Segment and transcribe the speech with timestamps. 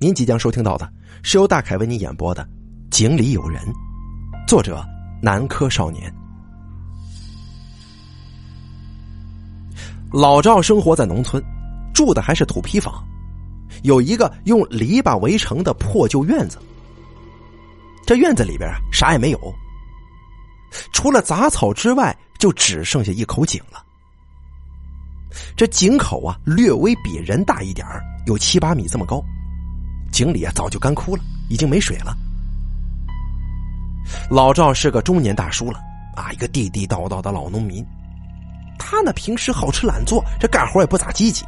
[0.00, 0.88] 您即将收听到的
[1.24, 2.44] 是由大凯为您演播的
[2.88, 3.60] 《井里有人》，
[4.46, 4.80] 作者
[5.20, 6.12] 南柯少年。
[10.12, 11.42] 老赵生活在农村，
[11.92, 13.04] 住的还是土坯房，
[13.82, 16.58] 有一个用篱笆围成的破旧院子。
[18.06, 19.54] 这院子里边啊，啥也没有，
[20.92, 23.84] 除了杂草之外，就只剩下一口井了。
[25.56, 27.84] 这井口啊，略微比人大一点
[28.26, 29.20] 有七八米这么高。
[30.18, 32.12] 井里啊早就干枯了，已经没水了。
[34.28, 35.78] 老赵是个中年大叔了
[36.16, 37.86] 啊，一个地地道道的老农民。
[38.80, 41.44] 他呢平时好吃懒做，这干活也不咋积极。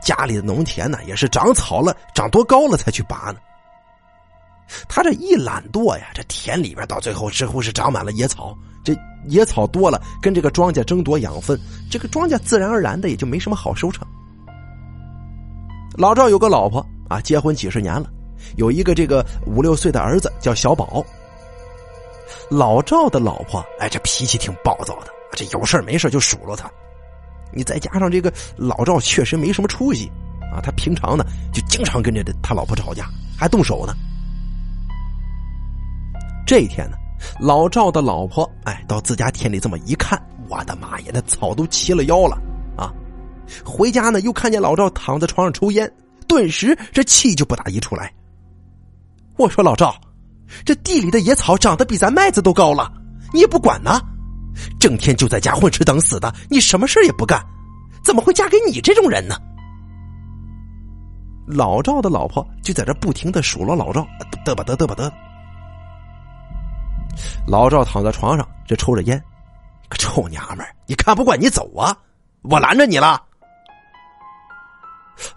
[0.00, 3.40] 家里的农田呢也是长草了，长多高了才去拔呢。
[4.88, 8.56] 他这一懒惰呀，这田里边到最后似乎是长满了野草。
[8.84, 11.58] 这野草多了，跟这个庄稼争夺养分，
[11.90, 14.06] 这个庄稼自然而然的也就没什么好收成。
[15.94, 16.86] 老赵有个老婆。
[17.10, 18.08] 啊，结婚几十年了，
[18.56, 21.04] 有一个这个五六岁的儿子叫小宝。
[22.48, 26.70] 老赵的老婆，哎，这脾气挺暴躁的，这有事没事就数落他。
[27.52, 30.08] 你再加上这个老赵确实没什么出息，
[30.52, 33.92] 啊，他平常呢就经常跟着他老婆吵架，还动手呢。
[36.46, 36.96] 这一天呢，
[37.40, 42.40] 老赵的老婆哎到自家田里这么一看，我的妈呀，那草都齐了腰了
[42.76, 42.92] 啊！
[43.64, 45.92] 回家呢又看见老赵躺在床上抽烟。
[46.30, 48.08] 顿时，这气就不打一处来。
[49.36, 49.92] 我说老赵，
[50.64, 52.88] 这地里的野草长得比咱麦子都高了，
[53.32, 54.00] 你也不管呢？
[54.78, 57.44] 整天就在家混吃等死的，你什么事也不干，
[58.04, 59.34] 怎么会嫁给你这种人呢？
[61.48, 64.06] 老赵的老婆就在这不停的数落老赵，
[64.46, 65.10] 嘚吧嘚嘚吧嘚。
[67.44, 69.20] 老赵躺在床上，这抽着烟，
[69.88, 71.96] 个臭娘们儿，你看不惯你走啊，
[72.42, 73.20] 我拦着你了。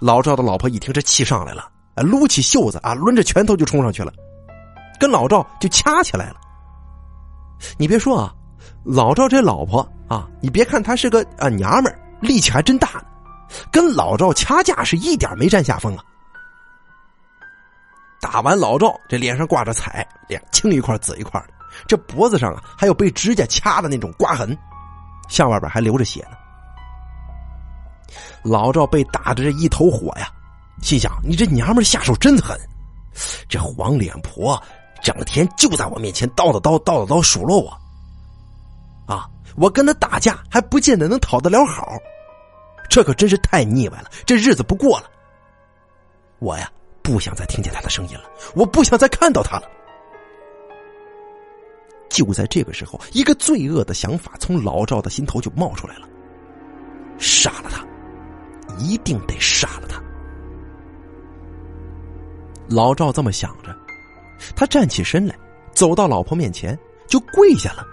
[0.04, 4.12] 老赵的老婆一听，这气上来了，撸起袖子啊，抡着拳头就冲上去了，
[5.00, 6.36] 跟老赵就掐起来了。
[7.78, 8.36] 你别说啊，
[8.84, 9.80] 老赵这老婆
[10.10, 13.02] 啊，你别看她是个啊娘们儿，力气还真大，
[13.72, 16.04] 跟老赵掐架是一点没占下风啊。
[18.20, 21.54] 打完老赵，这脸上挂着彩，脸青一块紫一块的，
[21.88, 24.58] 这脖子上啊还有被指甲掐的那种刮痕，
[25.30, 26.36] 下外边还流着血呢。
[28.44, 30.30] 老赵被打的这一头火呀，
[30.82, 32.60] 心想：你这娘们下手真狠，
[33.48, 34.62] 这黄脸婆
[35.02, 37.70] 整天就在我面前叨叨叨叨叨叨数落我。
[39.06, 41.98] 啊，我跟他打架还不见得能讨得了好，
[42.90, 45.10] 这可真是太腻歪了，这日子不过了。
[46.40, 46.70] 我呀，
[47.02, 48.24] 不想再听见他的声音了，
[48.56, 49.70] 我不想再看到他了。
[52.10, 56.08] 就在这个时候，一个罪恶的想法从老赵的心头就冒出来了：
[57.18, 57.84] 杀了他。
[58.78, 60.02] 一定得杀了他！
[62.70, 63.76] 老赵这么想着，
[64.56, 65.38] 他站起身来，
[65.74, 67.86] 走到老婆面前，就跪下了。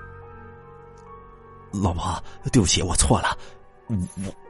[1.72, 3.36] 老婆，对不起，我错了，
[3.88, 3.96] 我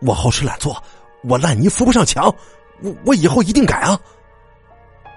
[0.03, 0.83] 我好吃懒做，
[1.25, 2.35] 我烂泥扶不上墙，
[2.83, 3.99] 我我以后一定改啊！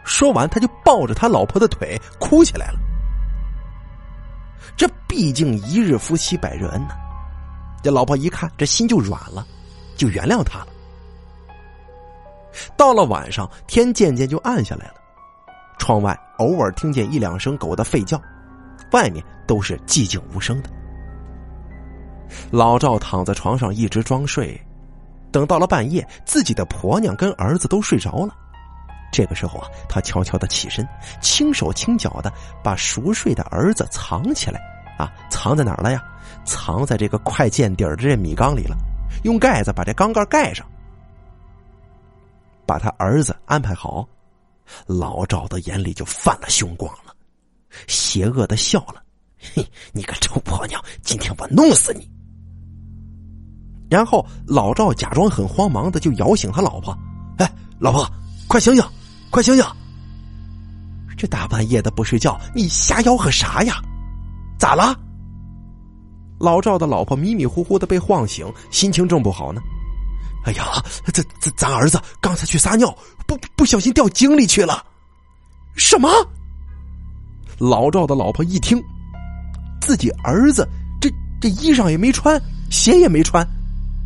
[0.04, 2.80] 说完，他就抱着他老婆的腿哭起来了。
[4.76, 6.96] 这毕竟一日夫妻百日恩呐，
[7.82, 9.46] 这老婆一看，这心就软了，
[9.96, 10.68] 就原谅他了。
[12.76, 14.96] 到了晚上，天渐渐就暗下来了，
[15.78, 18.22] 窗外偶尔听见一两声狗的吠叫，
[18.92, 20.70] 外面都是寂静无声的。
[22.50, 24.60] 老赵躺在床上一直装睡，
[25.32, 28.36] 等到了半夜，自己的婆娘跟儿子都睡着了，
[29.12, 30.88] 这个时候啊，他悄悄的起身，
[31.22, 32.32] 轻手轻脚的
[32.64, 34.60] 把熟睡的儿子藏起来，
[34.98, 36.04] 啊，藏在哪儿了呀？
[36.46, 38.76] 藏在这个快见底儿的这米缸里了，
[39.24, 40.66] 用盖子把这缸盖盖上。
[42.74, 44.04] 把他儿子安排好，
[44.88, 47.16] 老赵的眼里就泛了凶光了，
[47.86, 48.96] 邪恶的笑了
[49.54, 52.10] ：“嘿，你个臭婆娘，今天我弄死你！”
[53.92, 56.98] 然后老赵假装很慌忙的就摇醒他老婆
[57.38, 58.12] ：“哎，老婆，
[58.48, 58.84] 快醒醒，
[59.30, 59.64] 快醒醒！
[61.16, 63.76] 这大半夜的不睡觉，你瞎吆喝啥呀？
[64.58, 65.00] 咋了？”
[66.42, 69.62] 老赵的老婆迷迷糊糊的被晃醒，心情正不好呢。
[70.46, 72.94] 哎呀，咱咱咱儿子刚才去撒尿，
[73.26, 74.86] 不不小心掉井里去了。
[75.76, 76.10] 什么？
[77.60, 78.84] 老赵的老婆一听，
[79.80, 80.68] 自己儿子
[81.00, 81.10] 这
[81.40, 83.48] 这衣裳也没穿，鞋也没穿，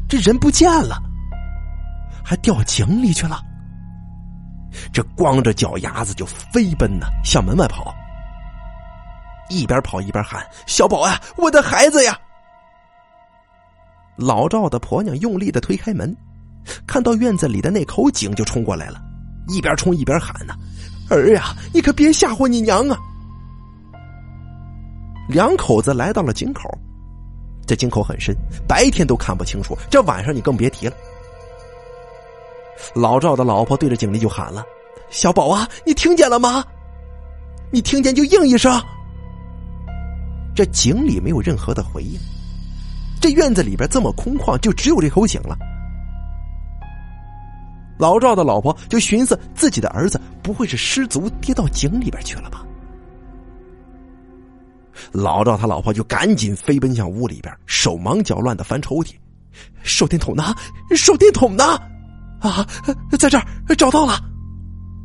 [0.08, 1.02] 这人不见了，
[2.24, 3.42] 还掉井里去了。
[4.94, 7.96] 这光着脚丫子就飞奔呢，向门外跑，
[9.50, 12.16] 一边跑一边喊：“小宝呀，我的孩子呀！”
[14.18, 16.16] 老赵的婆娘用力的推开门。
[16.86, 19.02] 看到院子里的那口井，就冲过来了，
[19.48, 20.54] 一边冲一边喊呢
[21.10, 22.98] ：“儿呀，你可别吓唬你娘啊！”
[25.30, 26.70] 两口子来到了井口，
[27.66, 28.36] 这井口很深，
[28.68, 30.96] 白天都看不清楚，这晚上你更别提了。
[32.94, 34.64] 老赵的老婆对着井里就喊了
[35.10, 36.64] ：“小宝啊，你听见了吗？
[37.72, 38.82] 你听见就应一声。”
[40.56, 42.18] 这井里没有任何的回应。
[43.20, 45.58] 这院子里边这么空旷，就只有这口井了。
[47.98, 52.64] 老赵的老婆就寻思，自己的儿子不会是失足跌到井里边去了吧？
[55.12, 59.14] 老赵他老婆就赶紧飞奔向屋里边，手忙脚乱的翻抽屉，
[59.84, 60.54] 手电筒呢？
[60.96, 61.64] 手电筒呢？
[62.40, 62.68] 啊，
[63.18, 63.46] 在这儿
[63.78, 64.20] 找到了。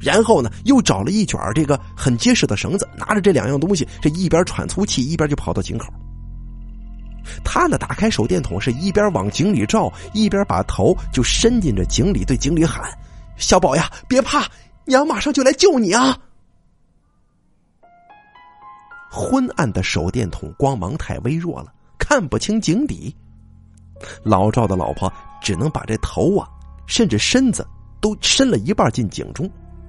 [0.00, 5.92] 然后呢，又找了一卷这个很结实的绳子，拿着这两样东西，这一边喘粗气，一边就跑到井口。
[7.44, 12.82] 他呢，打开手电筒，是一边往井里照，一边把头就伸进这井里，对井里喊
[13.36, 14.46] ：“小宝呀，别怕，
[14.84, 16.16] 娘马上就来救你啊！”
[19.10, 23.14] 昏暗的手电筒光芒太微弱了，看不清井底。
[24.22, 26.48] 老赵的老婆只能把这头啊，
[26.86, 27.66] 甚至身子
[28.00, 29.48] 都伸了一半进井中，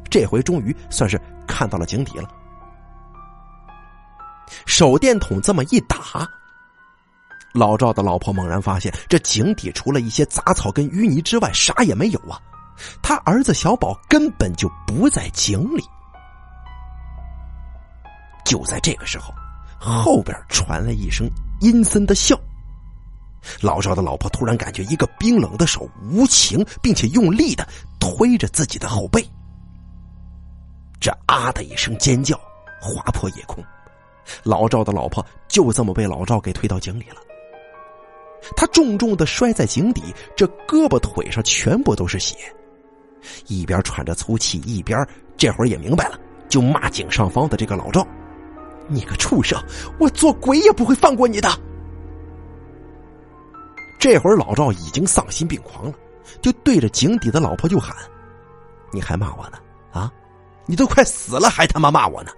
[0.09, 2.29] 这回终于算是看到了井底了。
[4.65, 6.29] 手电筒这么一打。
[7.53, 12.41] 老赵的老婆猛然发现，这井底除了一些杂草跟淤泥之外，啥也没有啊！
[13.01, 15.83] 他儿子小宝根本就不在井里。
[18.43, 19.31] 就在这个时候，
[19.79, 21.29] 后边传来一声
[21.61, 22.35] 阴森的笑。
[23.61, 27.67] 老赵的老婆突然感觉一个冰冷的手无情并且用力的
[27.99, 29.23] 推着自己的后背，
[30.99, 32.35] 这啊的一声尖叫
[32.81, 33.63] 划破夜空，
[34.43, 37.17] 老赵的老婆就这么被老赵给推到井里了。
[38.55, 40.01] 他重重的摔在井底，
[40.35, 42.35] 这胳膊腿上全部都是血，
[43.47, 45.05] 一边喘着粗气，一边
[45.37, 46.19] 这会儿也明白了，
[46.49, 48.05] 就骂井上方的这个老赵
[48.87, 49.61] ：“你个畜生，
[49.99, 51.49] 我做鬼也不会放过你的！”
[53.99, 55.93] 这会儿老赵已经丧心病狂了，
[56.41, 57.95] 就对着井底的老婆就喊
[58.91, 59.57] ：“你还骂我呢？
[59.91, 60.11] 啊，
[60.65, 62.31] 你都快死了还他妈骂我呢？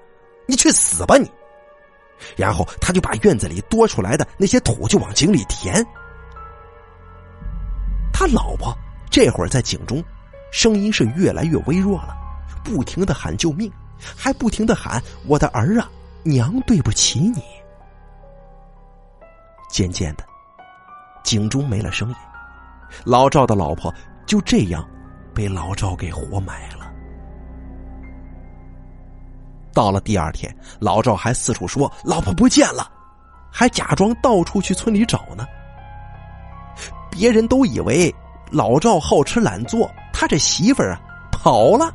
[0.48, 1.30] 你去死吧你！”
[2.36, 5.86] 然后他就把院子里多出来的那些土就往井里填。
[8.14, 8.76] 他老婆
[9.10, 10.04] 这会儿在井中，
[10.52, 12.16] 声音是越来越微弱了，
[12.64, 15.90] 不停的喊救命，还不停的喊我的儿啊，
[16.24, 17.44] 娘对不起你。
[19.70, 20.24] 渐渐的，
[21.24, 22.16] 井中没了声音，
[23.04, 23.94] 老赵的老婆
[24.26, 24.88] 就这样
[25.34, 26.85] 被老赵给活埋了。
[29.76, 32.90] 到了第二天，老赵还四处说老婆不见了，
[33.52, 35.46] 还假装到处去村里找呢。
[37.12, 38.14] 别人都以为
[38.52, 41.94] 老赵好吃懒做，他这媳妇儿啊跑了，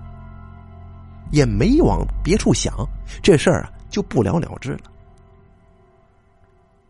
[1.30, 2.86] 也没往别处想，
[3.22, 4.80] 这事儿啊就不了了之了。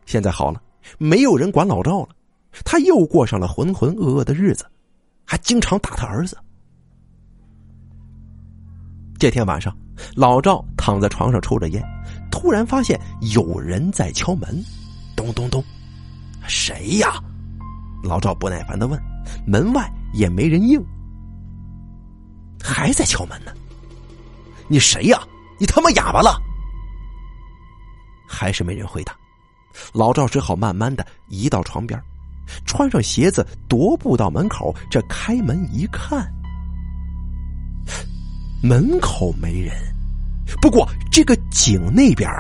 [0.07, 0.61] 现在好了，
[0.99, 2.09] 没有人管老赵了，
[2.65, 4.67] 他又过上了浑浑噩噩的日子，
[5.25, 6.37] 还经常打他儿子。
[9.21, 9.73] 这天晚上。
[10.17, 11.81] 老赵躺在床上抽着烟，
[12.33, 13.01] 突然发现
[13.33, 14.61] 有人在敲门，
[15.15, 15.63] 咚咚咚，
[16.49, 17.23] 谁呀？
[18.03, 19.01] 老赵不耐烦的问。
[19.47, 20.85] 门外也没人应，
[22.61, 23.53] 还在敲门呢。
[24.67, 25.23] 你谁呀？
[25.61, 26.43] 你他妈哑巴了？
[28.27, 29.15] 还是没人回答。
[29.93, 32.03] 老赵只好慢慢的移到床边，
[32.67, 34.75] 穿上鞋子，踱步到门口。
[34.91, 36.29] 这开门一看。
[38.61, 39.73] 门口没人，
[40.61, 42.31] 不过这个井那边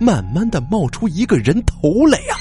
[0.00, 2.36] 慢慢的冒出一个人头来呀！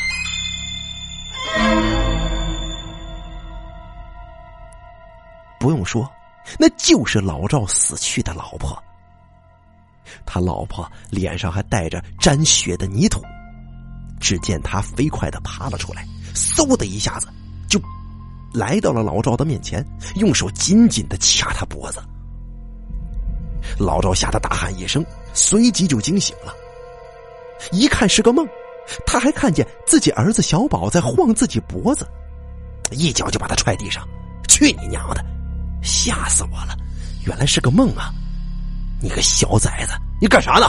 [5.59, 6.09] 不用说，
[6.57, 8.81] 那就是老赵死去的老婆。
[10.25, 13.21] 他老婆脸上还带着沾血的泥土。
[14.21, 17.27] 只见他飞快的爬了出来，嗖的一下子
[17.69, 17.79] 就
[18.53, 19.85] 来到了老赵的面前，
[20.15, 22.01] 用手紧紧的掐他脖子。
[23.77, 26.53] 老赵吓得大喊一声，随即就惊醒了。
[27.71, 28.47] 一看是个梦，
[29.05, 32.07] 他还看见自己儿子小宝在晃自己脖子，
[32.91, 34.07] 一脚就把他踹地上。
[34.47, 35.23] 去你娘的！
[35.81, 36.75] 吓死我了！
[37.25, 38.11] 原来是个梦啊！
[39.01, 40.65] 你个小崽子，你干啥呢？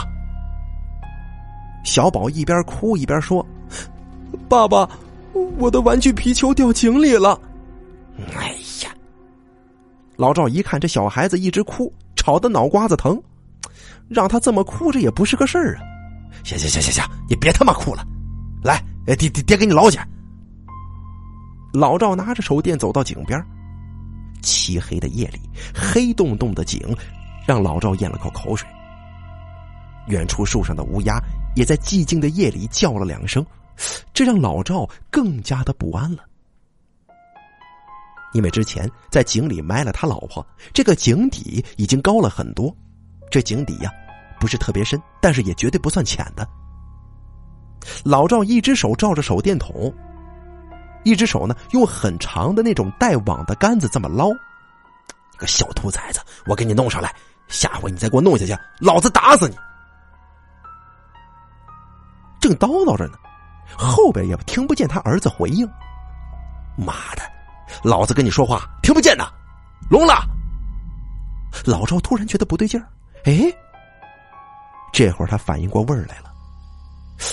[1.85, 3.45] 小宝一边哭一边说
[4.49, 4.89] ：“爸爸，
[5.59, 7.41] 我的玩具皮球掉井里了。”
[8.37, 8.51] 哎
[8.85, 8.95] 呀！
[10.17, 11.93] 老赵一看这小孩子一直哭。
[12.21, 13.19] 吵得脑瓜子疼，
[14.07, 15.81] 让他这么哭着也不是个事儿啊！
[16.45, 18.07] 行行行行行，你别他妈哭了，
[18.63, 19.99] 来，爹爹爹给你捞去。
[21.73, 23.43] 老赵拿着手电走到井边，
[24.43, 25.41] 漆黑的夜里，
[25.75, 26.95] 黑洞洞的井
[27.47, 28.69] 让老赵咽了口口水。
[30.09, 31.19] 远处树上的乌鸦
[31.57, 33.45] 也在寂静的夜里叫了两声，
[34.13, 36.23] 这让老赵更加的不安了。
[38.33, 42.75] 因为之前在井里埋了他老婆，这个井底已经高了很多。
[43.31, 43.91] 这井底呀，
[44.39, 46.47] 不是特别深，但是也绝对不算浅的。
[48.05, 49.93] 老赵一只手照着手电筒，
[51.05, 54.31] 一只手呢用很长的那种带网的杆子这么捞。
[55.33, 57.15] 你个小兔崽子，我给你弄上来，
[57.49, 59.57] 下回你再给我弄下去，老子打死你！
[62.41, 63.15] 正叨叨着呢，
[63.77, 65.69] 后边也听不见他儿子回应。
[66.77, 67.23] 妈的，
[67.83, 69.31] 老子跟你说话听不见呐，
[69.91, 70.25] 聋了！
[71.65, 72.87] 老赵突然觉得不对劲儿，
[73.25, 73.53] 哎，
[74.93, 76.33] 这会儿他反应过味儿来了，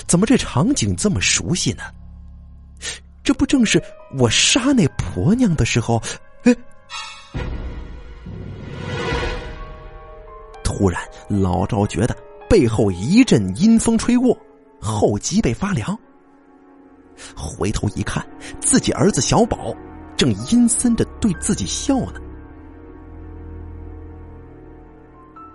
[0.07, 1.83] 怎么这场景这么熟悉呢？
[3.23, 3.81] 这不正是
[4.17, 6.01] 我杀那婆娘的时候？
[6.43, 6.55] 哎，
[10.63, 12.15] 突然老赵觉得
[12.49, 14.37] 背后一阵阴风吹过。
[14.79, 15.97] 后脊背发凉，
[17.35, 18.23] 回头一看，
[18.61, 19.75] 自己儿子小宝
[20.17, 22.19] 正阴森的对自己笑呢。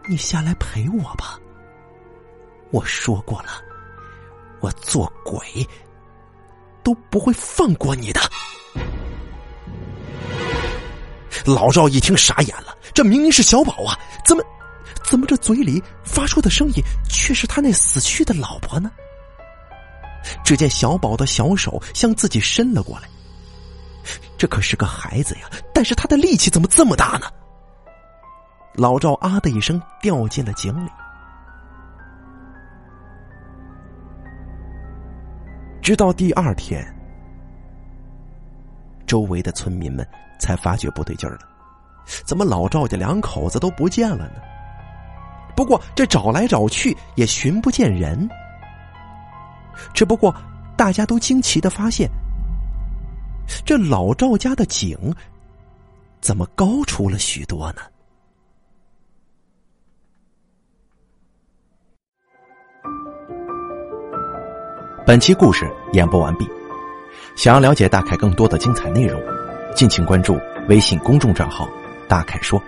[0.08, 1.38] 你下来陪我吧。
[2.70, 3.48] 我说过了，
[4.60, 5.66] 我做鬼
[6.82, 8.20] 都不会放过你的。
[11.44, 14.44] 老赵一听傻眼了，这明明是小宝啊，怎么，
[15.02, 16.74] 怎么这嘴里发出的声音
[17.10, 18.90] 却是他那死去的老婆呢？
[20.44, 23.08] 只见小宝的小手向自己伸了过来，
[24.42, 27.28] 这可是个孩子呀，但是他的力气怎么这么大呢？
[28.74, 30.90] 老赵啊的一声掉进了井里。
[35.80, 36.84] 直到第二天，
[39.06, 40.04] 周围的村民们
[40.40, 41.42] 才发觉不对劲儿了，
[42.26, 44.40] 怎么老赵家两口子都不见了呢？
[45.54, 48.28] 不过这找来找去也寻不见人。
[49.94, 50.34] 只不过，
[50.76, 52.10] 大家都惊奇的发现，
[53.64, 54.96] 这老赵家的井
[56.20, 57.82] 怎么高出了许多呢？
[65.04, 66.48] 本期故事演播完毕。
[67.34, 69.20] 想要了解大凯更多的精彩内容，
[69.74, 71.68] 敬请关注微信公众账号
[72.06, 72.62] “大凯说”。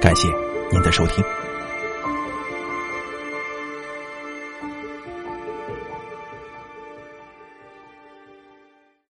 [0.00, 0.28] 感谢
[0.70, 1.24] 您的收听。